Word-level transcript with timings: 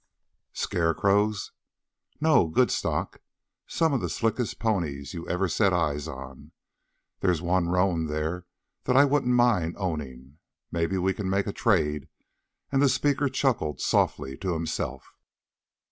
"Scarecrows?" 0.53 1.51
"No. 2.19 2.47
Good 2.47 2.71
stock. 2.71 3.21
Some 3.67 3.93
of 3.93 4.01
the 4.01 4.09
slickest 4.09 4.57
ponies 4.57 5.13
you 5.13 5.29
ever 5.29 5.47
set 5.47 5.73
eyes 5.73 6.07
on. 6.07 6.53
There's 7.19 7.39
one 7.39 7.67
roan 7.69 8.07
there 8.07 8.47
that 8.85 8.97
I 8.97 9.05
wouldn't 9.05 9.35
mind 9.35 9.75
owning. 9.77 10.39
Maybe 10.71 10.97
we 10.97 11.13
can 11.13 11.29
make 11.29 11.45
a 11.45 11.53
trade," 11.53 12.07
and 12.71 12.81
the 12.81 12.89
speaker 12.89 13.29
chuckled 13.29 13.79
softly 13.79 14.35
to 14.37 14.53
himself. 14.55 15.13